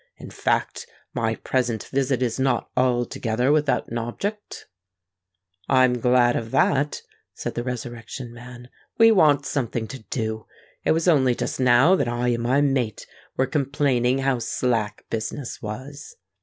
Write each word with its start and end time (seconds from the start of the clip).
In 0.17 0.31
fact, 0.31 0.87
my 1.13 1.35
present 1.35 1.83
visit 1.85 2.23
is 2.23 2.39
not 2.39 2.71
altogether 2.75 3.51
without 3.51 3.87
an 3.89 3.99
object." 3.99 4.65
"I'm 5.69 5.99
glad 5.99 6.35
of 6.35 6.49
that," 6.49 7.03
said 7.35 7.53
the 7.53 7.61
Resurrection 7.63 8.33
Man. 8.33 8.69
"We 8.97 9.11
want 9.11 9.45
something 9.45 9.87
to 9.89 9.99
do. 9.99 10.47
It 10.83 10.93
was 10.93 11.07
only 11.07 11.35
just 11.35 11.59
now 11.59 11.93
that 11.95 12.07
I 12.07 12.29
and 12.29 12.41
my 12.41 12.61
mate 12.61 13.05
were 13.37 13.45
complaining 13.45 14.17
how 14.17 14.39
slack 14.39 15.05
business 15.11 15.61
was." 15.61 16.15